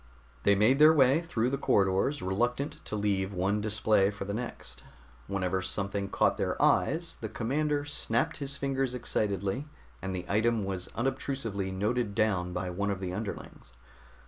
They 0.41 0.55
made 0.55 0.79
their 0.79 0.93
way 0.95 1.21
through 1.21 1.51
the 1.51 1.59
corridors, 1.59 2.23
reluctant 2.23 2.83
to 2.85 2.95
leave 2.95 3.33
one 3.35 3.61
display 3.61 4.09
for 4.09 4.25
the 4.25 4.33
next. 4.33 4.81
Whenever 5.27 5.61
something 5.61 6.09
caught 6.09 6.37
their 6.37 6.59
eyes, 6.59 7.17
the 7.21 7.29
commander 7.29 7.85
snapped 7.85 8.37
his 8.37 8.57
fingers 8.57 8.95
excitedly, 8.95 9.67
and 10.01 10.15
the 10.15 10.25
item 10.27 10.65
was 10.65 10.89
unobtrusively 10.95 11.71
noted 11.71 12.15
down 12.15 12.51
by 12.51 12.71
one 12.71 12.89
of 12.89 12.99
the 12.99 13.13
underlings. 13.13 13.73